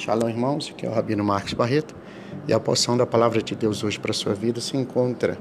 Shalom, 0.00 0.30
irmãos. 0.30 0.70
Aqui 0.70 0.86
é 0.86 0.88
o 0.88 0.94
Rabino 0.94 1.22
Marcos 1.22 1.52
Barreto. 1.52 1.94
E 2.48 2.54
a 2.54 2.58
porção 2.58 2.96
da 2.96 3.04
palavra 3.04 3.42
de 3.42 3.54
Deus 3.54 3.84
hoje 3.84 4.00
para 4.00 4.12
a 4.12 4.14
sua 4.14 4.32
vida 4.32 4.58
se 4.58 4.74
encontra 4.74 5.36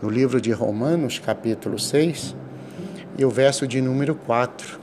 no 0.00 0.08
livro 0.08 0.40
de 0.40 0.50
Romanos, 0.50 1.18
capítulo 1.18 1.78
6, 1.78 2.34
e 3.18 3.24
o 3.26 3.28
verso 3.28 3.66
de 3.66 3.82
número 3.82 4.14
4, 4.14 4.80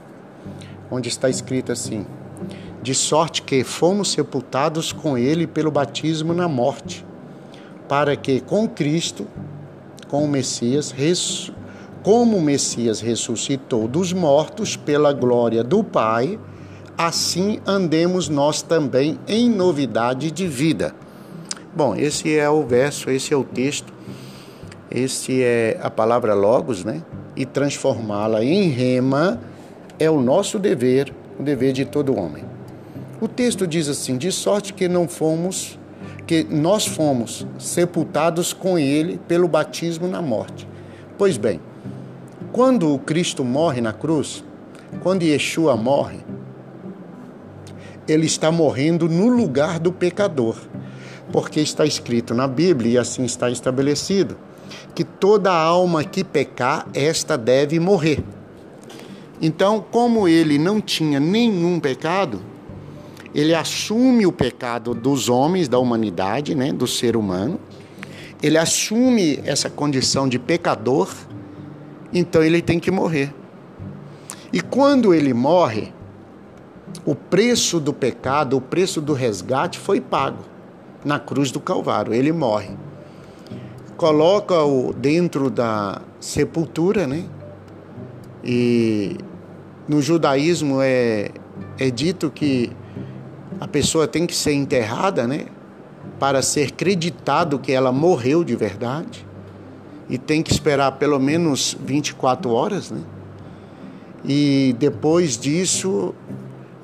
onde 0.92 1.10
está 1.10 1.28
escrito 1.28 1.72
assim: 1.72 2.06
De 2.84 2.94
sorte 2.94 3.42
que 3.42 3.64
fomos 3.64 4.12
sepultados 4.12 4.94
com 4.94 5.18
ele 5.18 5.48
pelo 5.48 5.72
batismo 5.72 6.32
na 6.32 6.48
morte, 6.48 7.04
para 7.90 8.16
que 8.16 8.40
com 8.42 8.70
Cristo, 8.70 9.26
com 10.08 10.24
o 10.24 10.28
Messias, 10.28 10.94
como 12.04 12.38
o 12.38 12.42
Messias 12.44 13.02
ressuscitou 13.02 13.88
dos 13.88 14.14
mortos 14.14 14.78
pela 14.78 15.12
glória 15.12 15.64
do 15.64 15.84
Pai, 15.84 16.40
assim 16.98 17.60
andemos 17.66 18.30
nós 18.30 18.62
também 18.62 19.20
em 19.28 19.50
novidade 19.50 20.32
de 20.32 20.48
vida. 20.48 20.94
Bom, 21.76 21.96
esse 21.96 22.38
é 22.38 22.50
o 22.50 22.64
verso, 22.64 23.10
esse 23.10 23.34
é 23.34 23.38
o 23.38 23.44
texto, 23.44 23.94
esse 24.90 25.42
é 25.42 25.78
a 25.82 25.90
palavra 25.90 26.34
logos, 26.34 26.86
né? 26.86 27.02
E 27.36 27.46
transformá-la 27.46 28.44
em 28.44 28.70
rema 28.70 29.42
é 30.00 30.10
o 30.10 30.22
nosso 30.22 30.58
dever, 30.58 31.14
o 31.38 31.44
dever 31.44 31.74
de 31.74 31.84
todo 31.84 32.18
homem. 32.18 32.46
O 33.20 33.28
texto 33.28 33.68
diz 33.68 33.90
assim: 33.90 34.18
de 34.18 34.32
sorte 34.32 34.74
que 34.74 34.88
não 34.88 35.08
fomos, 35.08 35.78
que 36.26 36.46
nós 36.50 36.86
fomos 36.86 37.46
sepultados 37.60 38.54
com 38.54 38.80
ele 38.80 39.20
pelo 39.28 39.48
batismo 39.48 40.08
na 40.08 40.22
morte. 40.22 40.68
Pois 41.18 41.38
bem, 41.38 41.60
quando 42.52 42.94
o 42.94 43.00
Cristo 43.00 43.44
morre 43.44 43.82
na 43.82 43.92
cruz, 43.92 44.44
quando 45.02 45.24
Yeshua 45.24 45.76
morre, 45.76 46.20
ele 48.08 48.26
está 48.26 48.52
morrendo 48.52 49.10
no 49.10 49.28
lugar 49.28 49.80
do 49.80 49.92
pecador. 49.92 50.56
Porque 51.32 51.60
está 51.60 51.86
escrito 51.86 52.34
na 52.34 52.48
Bíblia, 52.48 52.94
e 52.94 52.98
assim 52.98 53.24
está 53.26 53.50
estabelecido, 53.50 54.38
que 54.94 55.04
toda 55.04 55.52
alma 55.52 56.04
que 56.04 56.24
pecar, 56.24 56.88
esta 56.94 57.38
deve 57.38 57.80
morrer. 57.80 58.24
Então, 59.42 59.84
como 59.92 60.28
ele 60.28 60.58
não 60.58 60.80
tinha 60.80 61.20
nenhum 61.20 61.80
pecado, 61.80 62.42
ele 63.34 63.54
assume 63.54 64.26
o 64.26 64.32
pecado 64.32 64.94
dos 64.94 65.28
homens, 65.28 65.68
da 65.68 65.78
humanidade, 65.78 66.56
né, 66.56 66.72
do 66.72 66.88
ser 66.88 67.18
humano. 67.18 67.60
Ele 68.42 68.58
assume 68.58 69.42
essa 69.44 69.70
condição 69.70 70.30
de 70.30 70.40
pecador, 70.40 71.10
então 72.14 72.42
ele 72.42 72.62
tem 72.62 72.80
que 72.80 72.90
morrer. 72.90 73.34
E 74.54 74.62
quando 74.62 75.14
ele 75.14 75.34
morre, 75.34 75.92
o 77.06 77.16
preço 77.16 77.80
do 77.80 77.94
pecado, 77.94 78.58
o 78.58 78.62
preço 78.62 79.02
do 79.02 79.14
resgate 79.14 79.80
foi 79.80 80.00
pago 80.00 80.44
na 81.04 81.20
cruz 81.20 81.52
do 81.52 81.60
Calvário. 81.60 82.14
Ele 82.14 82.32
morre. 82.32 82.72
Coloca-o 83.98 84.94
dentro 84.94 85.50
da 85.50 86.02
sepultura, 86.20 87.08
né? 87.08 87.26
E 88.44 89.18
no 89.88 90.02
judaísmo 90.02 90.82
é, 90.82 91.30
é 91.80 91.90
dito 91.90 92.30
que 92.30 92.72
a 93.60 93.68
pessoa 93.68 94.08
tem 94.08 94.26
que 94.26 94.36
ser 94.36 94.54
enterrada, 94.54 95.28
né? 95.28 95.46
Para 96.20 96.42
ser 96.42 96.72
creditado 96.72 97.60
que 97.60 97.72
ela 97.72 97.92
morreu 97.92 98.44
de 98.44 98.56
verdade. 98.56 99.26
E 100.10 100.18
tem 100.18 100.44
que 100.44 100.52
esperar 100.52 100.94
pelo 100.94 101.20
menos 101.20 101.76
24 101.80 102.52
horas, 102.52 102.92
né? 102.92 103.02
E 104.28 104.76
depois 104.80 105.38
disso 105.38 106.14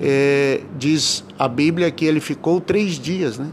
é, 0.01 0.61
diz 0.77 1.23
a 1.37 1.47
Bíblia 1.47 1.91
que 1.91 2.05
ele 2.05 2.19
ficou 2.19 2.59
três 2.59 2.95
dias, 2.95 3.37
né? 3.37 3.51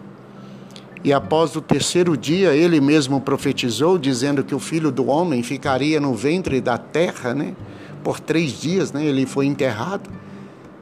E 1.05 1.13
após 1.13 1.55
o 1.55 1.61
terceiro 1.61 2.17
dia, 2.17 2.55
ele 2.55 2.81
mesmo 2.81 3.21
profetizou, 3.21 3.99
dizendo 3.99 4.43
que 4.43 4.55
o 4.55 4.59
filho 4.59 4.91
do 4.91 5.07
homem 5.07 5.43
ficaria 5.43 6.01
no 6.01 6.15
ventre 6.15 6.61
da 6.61 6.79
terra, 6.79 7.35
né? 7.35 7.55
Por 8.03 8.19
três 8.19 8.59
dias, 8.59 8.93
né? 8.93 9.05
Ele 9.05 9.27
foi 9.27 9.47
enterrado, 9.47 10.09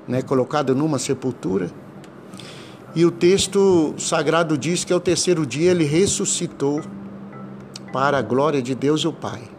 né? 0.07 0.23
Colocado 0.23 0.75
numa 0.75 1.01
sepultura. 1.01 1.69
E 2.95 3.05
o 3.05 3.11
texto 3.11 3.93
sagrado 3.99 4.57
diz 4.57 4.85
que 4.85 4.93
ao 4.93 5.01
terceiro 5.01 5.45
dia 5.45 5.73
ele 5.73 5.85
ressuscitou 5.85 6.81
para 7.93 8.19
a 8.19 8.23
glória 8.23 8.63
de 8.63 8.75
Deus 8.75 9.05
o 9.05 9.13
Pai. 9.13 9.56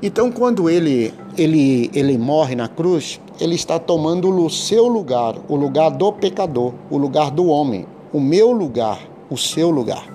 Então, 0.00 0.30
quando 0.30 0.70
ele, 0.70 1.12
ele, 1.36 1.90
ele 1.92 2.16
morre 2.16 2.54
na 2.54 2.68
cruz, 2.68 3.20
ele 3.40 3.56
está 3.56 3.80
tomando 3.80 4.30
o 4.30 4.48
seu 4.48 4.86
lugar, 4.86 5.34
o 5.48 5.56
lugar 5.56 5.90
do 5.90 6.12
pecador, 6.12 6.72
o 6.88 6.96
lugar 6.96 7.32
do 7.32 7.46
homem, 7.46 7.84
o 8.12 8.20
meu 8.20 8.52
lugar, 8.52 9.00
o 9.28 9.36
seu 9.36 9.70
lugar. 9.70 10.06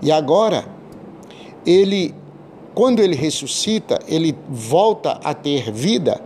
E 0.00 0.10
agora, 0.10 0.64
ele, 1.66 2.14
quando 2.74 3.00
ele 3.00 3.14
ressuscita, 3.14 3.98
ele 4.08 4.34
volta 4.48 5.20
a 5.22 5.34
ter 5.34 5.70
vida, 5.70 6.22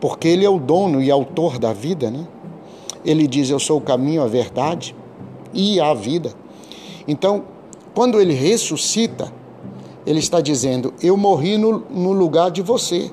porque 0.00 0.28
ele 0.28 0.46
é 0.46 0.50
o 0.50 0.58
dono 0.58 1.02
e 1.02 1.10
autor 1.10 1.58
da 1.58 1.74
vida, 1.74 2.10
né? 2.10 2.26
Ele 3.04 3.26
diz: 3.26 3.50
Eu 3.50 3.58
sou 3.58 3.78
o 3.78 3.82
caminho, 3.82 4.22
a 4.22 4.26
verdade 4.26 4.96
e 5.52 5.78
a 5.78 5.92
vida. 5.92 6.32
Então, 7.06 7.44
quando 7.94 8.20
ele 8.20 8.34
ressuscita, 8.34 9.32
ele 10.06 10.20
está 10.20 10.40
dizendo: 10.40 10.94
Eu 11.02 11.16
morri 11.16 11.58
no, 11.58 11.80
no 11.90 12.12
lugar 12.12 12.50
de 12.50 12.62
você, 12.62 13.10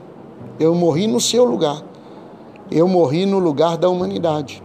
eu 0.59 0.75
morri 0.75 1.07
no 1.07 1.19
seu 1.19 1.43
lugar, 1.43 1.83
eu 2.69 2.87
morri 2.87 3.25
no 3.25 3.39
lugar 3.39 3.77
da 3.77 3.89
humanidade. 3.89 4.61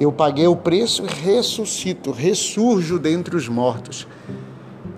Eu 0.00 0.12
paguei 0.12 0.46
o 0.46 0.56
preço 0.56 1.04
e 1.04 1.06
ressuscito, 1.06 2.10
ressurjo 2.10 2.98
dentre 2.98 3.36
os 3.36 3.48
mortos. 3.48 4.06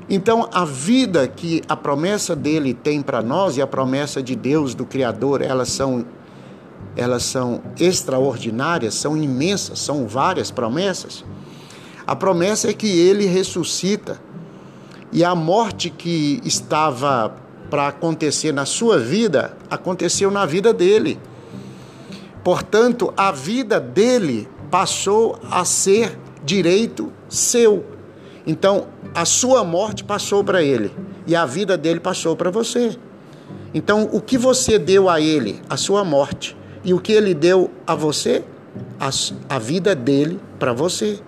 Então, 0.09 0.49
a 0.53 0.65
vida 0.65 1.29
que 1.29 1.63
a 1.69 1.77
promessa 1.77 2.35
dele 2.35 2.75
tem 2.75 3.01
para 3.01 3.23
nós 3.23 3.57
e 3.57 3.63
a 3.63 3.67
promessa 3.67 4.23
de 4.23 4.35
Deus, 4.35 4.75
do 4.75 4.85
Criador, 4.85 5.41
elas 5.41 5.69
são, 5.69 6.05
elas 6.97 7.23
são 7.23 7.63
extraordinárias, 7.79 8.95
são 8.95 9.17
imensas, 9.17 9.79
são 9.79 10.07
várias 10.07 10.51
promessas. 10.51 11.25
A 12.07 12.17
promessa 12.17 12.69
é 12.69 12.75
que 12.75 12.89
ele 12.89 13.25
ressuscita 13.25 14.21
e 15.13 15.25
a 15.25 15.35
morte 15.35 15.91
que 15.91 16.41
estava 16.45 17.35
para 17.69 17.89
acontecer 17.89 18.53
na 18.53 18.65
sua 18.67 18.99
vida, 18.99 19.57
aconteceu 19.71 20.31
na 20.31 20.45
vida 20.45 20.73
dele. 20.73 21.19
Portanto, 22.43 23.13
a 23.17 23.31
vida 23.31 23.79
dele 23.79 24.49
passou 24.71 25.39
a 25.51 25.65
ser 25.65 26.19
direito 26.45 27.13
seu. 27.29 27.85
Então, 28.47 28.89
a 29.15 29.25
sua 29.25 29.63
morte 29.63 30.03
passou 30.03 30.43
para 30.43 30.63
ele 30.63 30.91
e 31.27 31.37
a 31.37 31.47
vida 31.47 31.77
dele 31.77 32.01
passou 32.01 32.35
para 32.35 32.51
você. 32.51 32.97
Então, 33.73 34.09
o 34.13 34.21
que 34.21 34.37
você 34.37 34.79
deu 34.79 35.09
a 35.09 35.21
ele? 35.21 35.61
A 35.69 35.77
sua 35.77 36.05
morte. 36.05 36.57
E 36.85 36.93
o 36.95 36.99
que 36.99 37.13
ele 37.13 37.35
deu 37.35 37.71
a 37.87 37.95
você? 37.95 38.43
A, 38.99 39.11
a 39.55 39.59
vida 39.59 39.95
dele 39.95 40.41
para 40.59 40.73
você. 40.73 41.21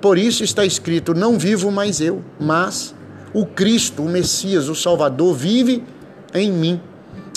Por 0.00 0.18
isso 0.18 0.42
está 0.42 0.64
escrito: 0.64 1.14
Não 1.14 1.38
vivo 1.38 1.70
mais 1.70 2.00
eu, 2.00 2.22
mas 2.38 2.94
o 3.32 3.46
Cristo, 3.46 4.02
o 4.02 4.08
Messias, 4.08 4.68
o 4.68 4.74
Salvador, 4.74 5.34
vive 5.34 5.84
em 6.34 6.50
mim. 6.50 6.80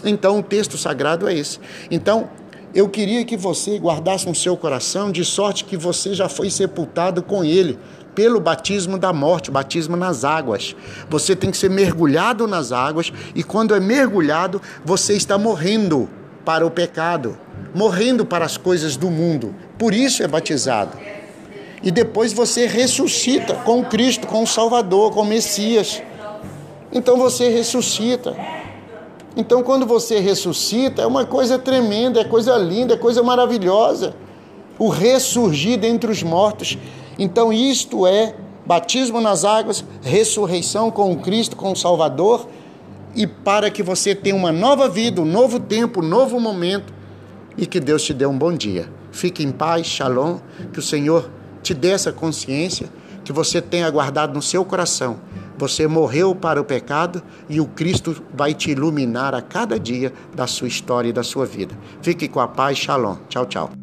Então, 0.04 0.40
o 0.40 0.44
texto 0.44 0.78
sagrado 0.78 1.28
é 1.28 1.36
esse. 1.36 1.60
Então, 1.90 2.30
eu 2.74 2.90
queria 2.90 3.24
que 3.24 3.38
você 3.38 3.78
guardasse 3.78 4.28
no 4.28 4.34
seu 4.34 4.58
coração, 4.58 5.12
de 5.12 5.24
sorte 5.24 5.64
que 5.64 5.78
você 5.78 6.14
já 6.14 6.28
foi 6.28 6.50
sepultado 6.50 7.22
com 7.22 7.44
ele 7.44 7.78
pelo 8.16 8.40
batismo 8.40 8.98
da 8.98 9.14
morte, 9.14 9.52
batismo 9.52 9.96
nas 9.96 10.24
águas. 10.24 10.76
Você 11.10 11.36
tem 11.36 11.52
que 11.52 11.58
ser 11.58 11.70
mergulhado 11.70 12.48
nas 12.48 12.72
águas 12.72 13.14
e 13.36 13.44
quando 13.44 13.76
é 13.76 13.80
mergulhado, 13.80 14.62
você 14.84 15.14
está 15.14 15.38
morrendo 15.38 16.10
para 16.44 16.66
o 16.66 16.72
pecado, 16.72 17.38
morrendo 17.74 18.26
para 18.26 18.46
as 18.46 18.58
coisas 18.58 18.98
do 18.98 19.10
mundo. 19.10 19.56
Por 19.78 19.94
isso 19.94 20.22
é 20.24 20.28
batizado 20.28 20.98
e 21.84 21.92
depois 21.92 22.32
você 22.32 22.66
ressuscita 22.66 23.56
com 23.56 23.84
Cristo, 23.84 24.26
com 24.26 24.44
o 24.44 24.48
Salvador, 24.48 25.12
com 25.12 25.22
o 25.22 25.26
Messias. 25.26 26.02
Então 26.92 27.18
você 27.18 27.50
ressuscita. 27.50 28.36
Então 29.36 29.62
quando 29.62 29.86
você 29.86 30.20
ressuscita, 30.20 31.02
é 31.02 31.06
uma 31.06 31.26
coisa 31.26 31.60
tremenda, 31.60 32.22
é 32.22 32.24
coisa 32.24 32.56
linda, 32.58 32.94
é 32.94 32.98
coisa 32.98 33.22
maravilhosa. 33.22 34.16
O 34.80 34.88
ressurgir 34.88 35.78
dentre 35.78 36.10
os 36.10 36.24
mortos. 36.24 36.78
Então 37.20 37.52
isto 37.52 38.08
é 38.08 38.34
batismo 38.66 39.20
nas 39.20 39.44
águas, 39.44 39.84
ressurreição 40.02 40.90
com 40.90 41.14
Cristo, 41.18 41.58
com 41.58 41.74
o 41.74 41.76
Salvador, 41.76 42.48
e 43.14 43.28
para 43.28 43.70
que 43.70 43.84
você 43.84 44.16
tenha 44.16 44.36
uma 44.36 44.54
nova 44.54 44.88
vida, 44.88 45.22
um 45.22 45.26
novo 45.26 45.60
tempo, 45.60 46.02
um 46.02 46.08
novo 46.08 46.40
momento, 46.40 46.94
e 47.58 47.66
que 47.66 47.80
Deus 47.80 48.04
te 48.04 48.14
dê 48.14 48.26
um 48.26 48.38
bom 48.38 48.54
dia. 48.54 48.90
Fique 49.12 49.44
em 49.44 49.52
paz, 49.52 49.86
shalom, 49.86 50.40
que 50.72 50.80
o 50.80 50.82
Senhor 50.82 51.30
te 51.64 51.74
dê 51.74 51.92
essa 51.92 52.12
consciência 52.12 52.88
que 53.24 53.32
você 53.32 53.62
tenha 53.62 53.90
guardado 53.90 54.34
no 54.34 54.42
seu 54.42 54.64
coração. 54.66 55.20
Você 55.58 55.88
morreu 55.88 56.36
para 56.36 56.60
o 56.60 56.66
pecado 56.66 57.24
e 57.48 57.62
o 57.62 57.66
Cristo 57.66 58.22
vai 58.34 58.54
te 58.54 58.72
iluminar 58.72 59.34
a 59.34 59.42
cada 59.42 59.80
dia 59.80 60.12
da 60.36 60.46
sua 60.46 60.68
história 60.68 61.10
e 61.10 61.14
da 61.14 61.24
sua 61.24 61.46
vida. 61.46 61.76
Fique 62.02 62.28
com 62.28 62.40
a 62.40 62.48
paz. 62.48 62.78
Shalom. 62.78 63.16
Tchau, 63.30 63.46
tchau. 63.46 63.83